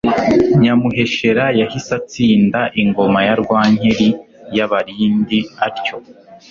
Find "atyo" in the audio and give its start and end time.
5.67-5.97